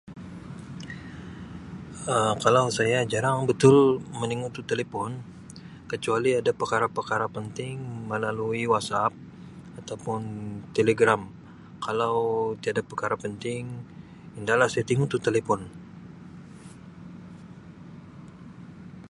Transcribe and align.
Um 2.13 2.33
kalau 2.43 2.65
saya 2.77 2.99
jarang 3.13 3.39
betul 3.51 3.77
meningu 4.19 4.47
tu 4.55 4.61
talipon 4.69 5.11
kecuali 5.91 6.29
ada 6.39 6.51
perkara-perkara 6.61 7.27
penting 7.37 7.75
melalui 8.11 8.61
WhatsApp 8.71 9.13
atau 9.79 9.95
pun 10.05 10.21
Telegram, 10.77 11.21
kalau 11.85 12.15
tiada 12.61 12.81
perkara 12.89 13.13
penting, 13.23 13.61
inda 14.41 14.53
lah 14.59 14.67
saya 14.73 14.83
tingu 14.89 15.05
tu 15.11 15.17
talipon. 15.25 15.61